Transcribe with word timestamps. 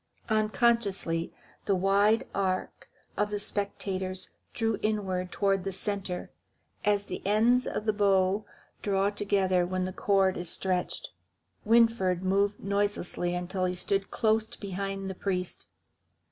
Unconsciously 0.29 1.31
the 1.65 1.75
wide 1.75 2.25
arc 2.33 2.89
of 3.17 3.39
spectators 3.39 4.31
drew 4.51 4.79
inward 4.81 5.31
toward 5.31 5.63
the 5.63 5.71
centre, 5.71 6.31
as 6.83 7.05
the 7.05 7.23
ends 7.23 7.67
of 7.67 7.85
the 7.85 7.93
bow 7.93 8.43
draw 8.81 9.11
together 9.11 9.63
when 9.63 9.85
the 9.85 9.93
cord 9.93 10.37
is 10.37 10.49
stretched. 10.49 11.09
Winfried 11.65 12.23
moved 12.23 12.59
noiselessly 12.59 13.35
until 13.35 13.65
he 13.65 13.75
stood 13.75 14.09
close 14.09 14.47
behind 14.47 15.07
the 15.07 15.13
priest. 15.13 15.67